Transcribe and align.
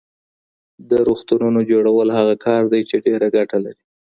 د 0.89 0.91
روغتونونو 1.07 1.59
جوړول 1.71 2.07
هغه 2.17 2.35
کار 2.45 2.61
دی 2.71 2.81
چی 2.89 2.95
ډېره 3.05 3.27
ګټه 3.35 3.57
لري. 3.65 3.83